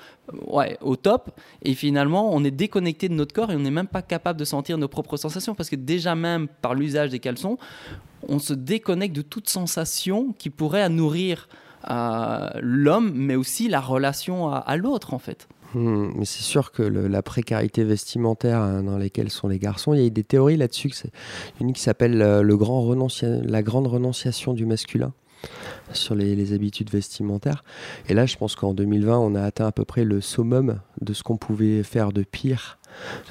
[0.47, 1.29] ouais, au top.
[1.61, 4.45] Et finalement, on est déconnecté de notre corps et on n'est même pas capable de
[4.45, 7.59] sentir nos propres sensations parce que déjà même par l'usage des caleçons,
[8.27, 11.47] on se déconnecte de toute sensation qui pourrait nourrir
[11.89, 15.47] l'homme, mais aussi la relation à, l'autre, en fait.
[15.73, 20.01] Hmm, mais c'est sûr que la précarité vestimentaire hein, dans laquelle sont les garçons, il
[20.01, 20.91] y a des théories là-dessus.
[21.61, 25.13] Une qui s'appelle euh, le grand la grande renonciation du masculin
[25.93, 27.63] sur les, habitudes vestimentaires.
[28.07, 31.13] Et là, je pense qu'en 2020, on a atteint à peu près le summum de
[31.13, 32.79] ce qu'on pouvait faire de pire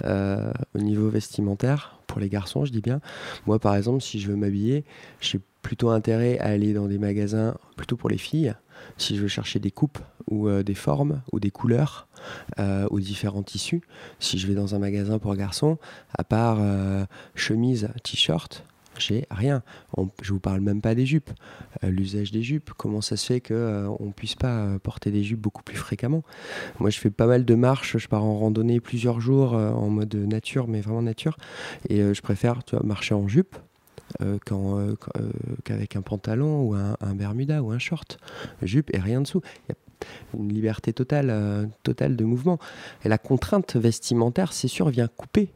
[0.05, 3.01] euh, au niveau vestimentaire pour les garçons, je dis bien.
[3.47, 4.85] Moi, par exemple, si je veux m'habiller,
[5.21, 8.55] j'ai plutôt intérêt à aller dans des magasins plutôt pour les filles,
[8.97, 12.09] si je veux chercher des coupes ou euh, des formes ou des couleurs
[12.59, 13.83] euh, ou différents tissus.
[14.19, 15.77] Si je vais dans un magasin pour garçons,
[16.17, 16.59] à part
[17.35, 18.65] chemise, t-shirt,
[18.99, 19.63] j'ai rien.
[20.23, 21.31] Je vous parle même pas des jupes.
[21.85, 25.11] Euh, l'usage des jupes, comment ça se fait qu'on euh, on puisse pas euh, porter
[25.11, 26.23] des jupes beaucoup plus fréquemment?
[26.81, 27.97] Moi, je fais pas mal de marches.
[27.99, 31.37] Je pars en randonnée plusieurs jours en mode nature, mais vraiment nature.
[31.89, 33.57] Et je préfère tu marcher en jupe.
[35.65, 38.19] Qu'avec un pantalon ou un, bermuda ou un short.
[38.63, 39.43] Jupe et rien dessous.
[39.69, 42.59] Il y a une liberté totale, totale de mouvement.
[43.05, 45.51] Et la contrainte vestimentaire, c'est sûr, vient couper,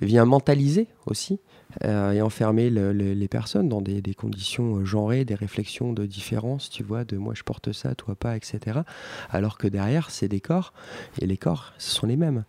[0.00, 1.40] vient mentaliser aussi
[1.82, 6.82] euh, et enfermer les personnes dans des, conditions euh, genrées, des réflexions de différence, tu
[6.82, 8.80] vois, de moi je porte ça, toi pas, etc.
[9.30, 10.72] Alors que derrière, c'est des corps,
[11.20, 12.44] et les corps, ce sont les mêmes,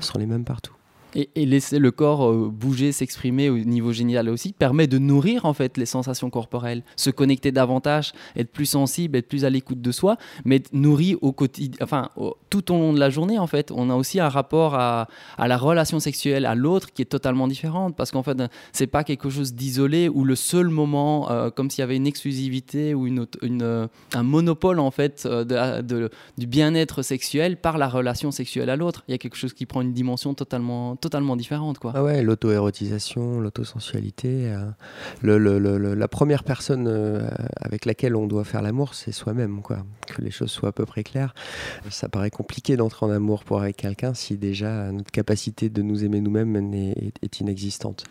[0.00, 0.74] ce sont les mêmes partout.
[1.14, 5.52] Et, laisser le corps euh, bouger, s'exprimer au niveau génial aussi permet de nourrir en
[5.52, 9.92] fait les sensations corporelles, se connecter davantage, être plus sensible, être plus à l'écoute de
[9.92, 12.10] soi, mais nourrir au quotidien, enfin
[12.50, 13.72] tout au long de la journée en fait.
[13.72, 17.96] On a aussi un rapport à, la relation sexuelle à l'autre qui est totalement différente
[17.96, 18.38] parce qu'en fait
[18.72, 22.06] c'est pas quelque chose d'isolé ou le seul moment euh, comme s'il y avait une
[22.06, 23.26] exclusivité ou une,
[24.14, 29.02] un monopole en fait euh, du bien-être sexuel par la relation sexuelle à l'autre.
[29.08, 31.78] Il y a quelque chose qui prend une dimension totalement totalement différentes.
[31.78, 31.92] Quoi.
[31.94, 34.54] Ah ouais, l'auto-érotisation, l'autosensualité.
[35.22, 36.88] le, le, la première personne
[37.56, 39.62] avec laquelle on doit faire l'amour, c'est soi-même.
[39.62, 39.78] quoi.
[40.06, 41.34] Que les choses soient à peu près claires.
[41.90, 46.04] Ça paraît compliqué d'entrer en amour pour avec quelqu'un si déjà notre capacité de nous
[46.04, 48.04] aimer nous-mêmes est, est, inexistante.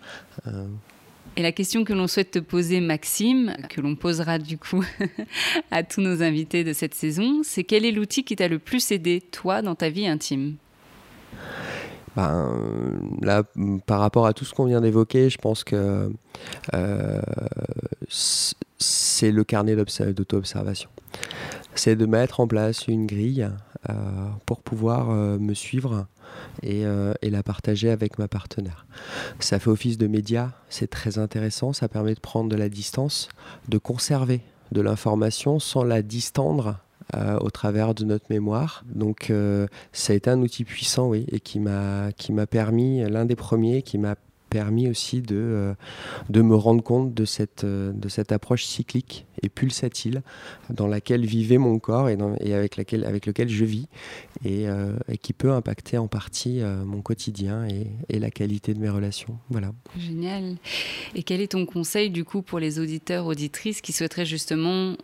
[1.35, 4.83] Et la question que l'on souhaite te poser, Maxime, que l'on posera du coup
[5.71, 8.91] à tous nos invités de cette saison, c'est quel est l'outil qui t'a le plus
[8.91, 10.55] aidé, toi, dans ta vie intime?
[12.15, 12.51] Ben,
[13.21, 13.43] là,
[13.85, 16.11] par rapport à tout ce qu'on vient d'évoquer, je pense que
[16.73, 17.21] euh,
[18.09, 20.89] c'est le carnet d'auto-observation.
[21.75, 23.49] C'est de mettre en place une grille
[23.87, 23.93] euh,
[24.45, 26.05] pour pouvoir euh, me suivre
[26.65, 28.85] euh, et, la partager avec ma partenaire.
[29.39, 33.29] Ça fait office de média, c'est très intéressant, ça permet de prendre de la distance,
[33.69, 34.41] de conserver
[34.73, 36.79] de l'information sans la distendre
[37.15, 38.83] euh, au travers de notre mémoire.
[38.85, 42.11] Donc euh, ça a été un outil puissant, oui, et qui m'a
[42.47, 44.15] permis, l'un des premiers, qui m'a
[44.51, 45.73] permis aussi de, euh,
[46.29, 50.21] de me rendre compte de cette, de cette approche cyclique et pulsatile
[50.69, 52.17] dans laquelle vivait mon corps et,
[52.53, 53.87] avec, laquelle, avec lequel je vis
[54.45, 54.67] et,
[55.21, 59.37] qui peut impacter en partie mon quotidien et, la qualité de mes relations.
[59.49, 59.71] Voilà.
[59.97, 60.57] Génial.
[61.15, 64.95] Et quel est ton conseil du coup pour les auditeurs, auditrices qui souhaiteraient justement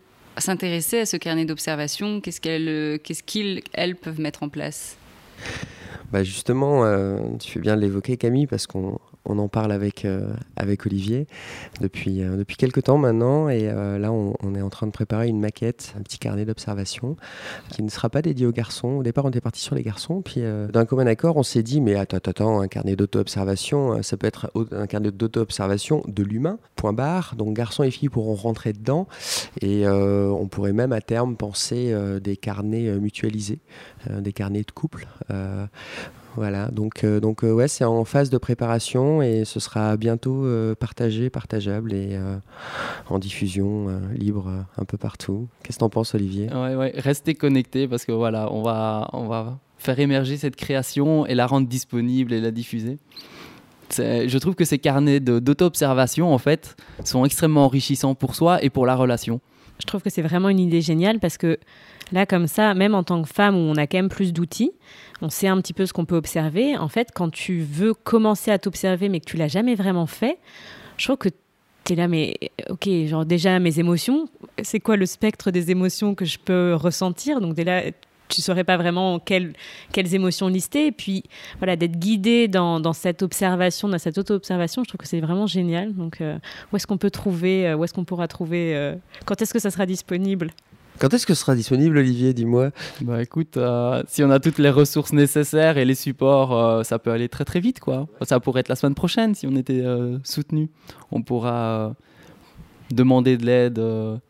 [0.42, 4.98] s'intéresser à ce carnet d'observation Qu'est-ce qu'elles, qu'est-ce qu'ils, elles, peuvent mettre en place?
[6.12, 6.84] Bah justement,
[7.40, 10.30] tu fais bien de l'évoquer Camille, parce qu'on on en parle avec, euh,
[10.86, 11.28] Olivier
[11.82, 13.50] depuis, euh, depuis quelques temps maintenant.
[13.50, 17.16] Et euh, là, on, est en train de préparer une maquette, un petit carnet d'observation
[17.70, 18.90] qui ne sera pas dédié aux garçons.
[18.90, 20.22] Au départ, on était parti sur les garçons.
[20.22, 24.28] Puis, d'un commun accord, on s'est dit mais attends, attends, un carnet d'auto-observation, ça peut
[24.28, 27.36] être un carnet d'auto-observation de l'humain, point barre.
[27.36, 29.08] Donc, garçons et filles pourront rentrer dedans.
[29.62, 33.60] Et on pourrait même à terme penser des carnets mutualisés,
[34.10, 35.08] des carnets de couple.
[36.36, 40.46] Voilà, donc, euh, donc euh, ouais, c'est en phase de préparation et ce sera bientôt
[40.46, 42.20] euh, partagé, partageable et
[43.10, 45.48] en diffusion libre un peu partout.
[45.64, 46.50] Qu'est-ce que t'en penses, Olivier?
[46.96, 51.48] Restez connectés parce que voilà, on va, on va faire émerger cette création et la
[51.48, 52.98] rendre disponible et la diffuser.
[53.92, 58.86] Je trouve que ces carnets d'auto-observation, en fait, sont extrêmement enrichissants pour soi et pour
[58.86, 59.40] la relation.
[59.80, 61.60] Je trouve que c'est vraiment une idée géniale parce que
[62.12, 64.72] là, comme ça, même en tant que femme où on a quand même plus d'outils,
[65.22, 66.78] on sait un petit peu ce qu'on peut observer.
[66.78, 70.38] En fait, quand tu veux commencer à t'observer mais que tu l'as jamais vraiment fait,
[70.98, 71.30] je trouve que
[71.84, 72.36] tu es là, mais
[72.70, 74.28] ok, genre déjà mes émotions,
[74.64, 77.42] c'est quoi le spectre des émotions que je peux ressentir?
[77.42, 77.82] Donc déjà,
[78.28, 79.54] tu saurais pas vraiment quelles,
[79.92, 80.88] quelles émotions lister.
[80.88, 81.24] Et puis,
[81.58, 85.94] voilà, d'être guidé dans, cette observation, dans cette auto-observation, je trouve que c'est vraiment génial.
[85.94, 86.38] Donc, euh,
[86.72, 89.60] où est-ce qu'on peut trouver, euh, où est-ce qu'on pourra trouver, euh, quand est-ce que
[89.60, 90.52] ça sera disponible?
[91.00, 92.34] Quand est-ce que ce sera disponible, Olivier?
[92.34, 92.72] Dis-moi.
[93.02, 97.00] Bah écoute, euh, si on a toutes les ressources nécessaires et les supports, euh, ça
[97.00, 98.08] peut aller très très vite, quoi.
[98.22, 100.70] Ça pourrait être la semaine prochaine si on était euh, soutenu.
[101.12, 101.96] On pourra
[102.92, 103.82] demander de l'aide,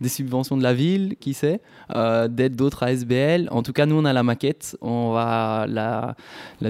[0.02, 1.62] des subventions de la ville, qui sait,
[1.94, 3.48] d'aide d'autres ASBL.
[3.52, 6.15] En tout cas, nous, on a la maquette, on va la,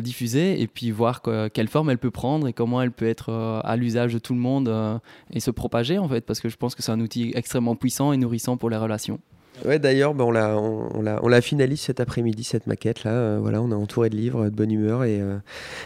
[0.02, 1.22] diffuser et puis voir
[1.54, 3.32] quelle forme elle peut prendre et comment elle peut être
[3.64, 5.00] à l'usage de tout le monde
[5.32, 8.12] et se propager, en fait, parce que je pense que c'est un outil extrêmement puissant
[8.14, 9.20] et nourrissant pour les relations.
[9.64, 13.12] Ouais, d'ailleurs, ben, on, la, finalise cet après-midi, cette maquette-là.
[13.12, 15.38] Euh, voilà, on est entouré de livres, de bonne humeur, et, euh,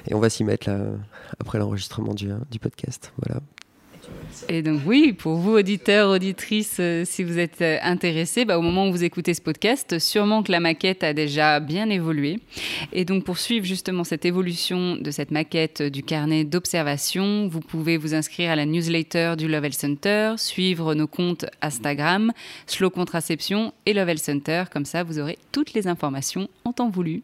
[0.08, 0.80] et on va s'y mettre là,
[1.40, 3.14] après l'enregistrement du, du podcast.
[3.24, 3.42] Voilà.
[4.48, 8.62] Et donc oui, pour vous auditeurs, auditrices, euh, si vous êtes euh, intéressés, bah, au
[8.62, 12.40] moment où vous écoutez ce podcast, sûrement que la maquette a déjà bien évolué.
[12.94, 17.98] Et donc pour suivre justement cette évolution de cette maquette du carnet d'observation, vous pouvez
[17.98, 22.32] vous inscrire à la newsletter du Lovell Center, suivre nos comptes Instagram,
[22.68, 24.64] Slow Contraception et Lovell Center.
[24.72, 27.24] Comme ça, vous aurez toutes les informations en temps voulu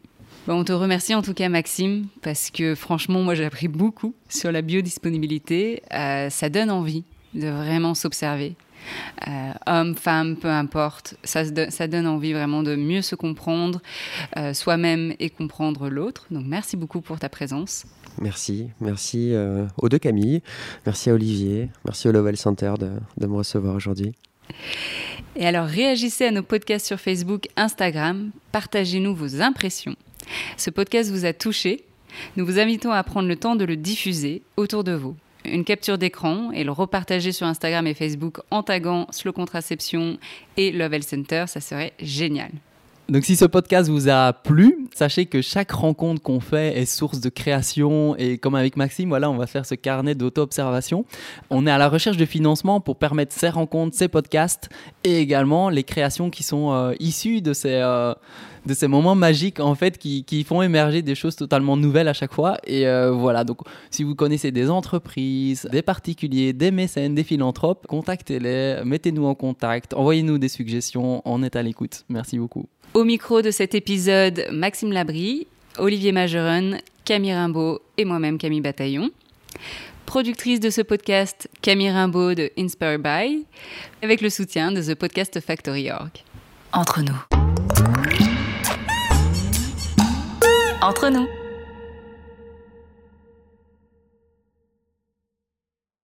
[0.54, 4.52] on te remercie en tout cas, Maxime, parce que franchement, moi, j'ai appris beaucoup sur
[4.52, 5.82] la biodisponibilité.
[5.92, 7.04] Euh, ça donne envie
[7.34, 8.54] de vraiment s'observer.
[9.26, 13.80] Euh, homme, femme, peu importe, ça, ça, donne envie vraiment de mieux se comprendre
[14.36, 16.26] euh, soi-même et comprendre l'autre.
[16.30, 17.84] Donc merci beaucoup pour ta présence.
[18.20, 19.34] Merci, merci
[19.76, 20.40] aux deux Camille,
[20.86, 24.14] merci à Olivier, merci au Lovell Center de, de me recevoir aujourd'hui.
[25.34, 29.96] Et alors réagissez à nos podcasts sur Facebook, Instagram, partagez-nous vos impressions.
[30.56, 31.84] Ce podcast vous a touché.
[32.36, 35.16] Nous vous invitons à prendre le temps de le diffuser autour de vous.
[35.44, 40.18] Une capture d'écran et le repartager sur Instagram et Facebook en taguant Slow Contraception
[40.56, 42.50] et Love Health Center, ça serait génial.
[43.08, 47.20] Donc si ce podcast vous a plu, sachez que chaque rencontre qu'on fait est source
[47.20, 51.04] de création et comme avec Maxime, voilà, on va faire ce carnet d'auto-observation.
[51.48, 54.70] On est à la recherche de financement pour permettre ces rencontres, ces podcasts
[55.04, 58.12] et également les créations qui sont euh, issues de ces, euh,
[58.66, 62.12] de ces moments magiques en fait qui, qui, font émerger des choses totalement nouvelles à
[62.12, 62.58] chaque fois.
[62.66, 67.86] Et euh, voilà, donc si vous connaissez des entreprises, des particuliers, des mécènes, des philanthropes,
[67.86, 72.04] contactez-les, mettez-nous en contact, envoyez-nous des suggestions, on est à l'écoute.
[72.08, 72.66] Merci beaucoup.
[72.94, 75.46] Au micro de cet épisode, Maxime Labry,
[75.78, 79.10] Olivier Majeron, Camille Rimbaud et moi-même Camille Bataillon.
[80.06, 83.44] Productrice de ce podcast, Camille Rimbaud de Inspire By,
[84.02, 86.10] avec le soutien de The Podcast Factory Org.
[86.72, 87.35] Entre nous.
[90.86, 91.28] entre nous.